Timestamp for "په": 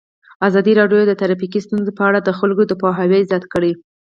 1.97-2.03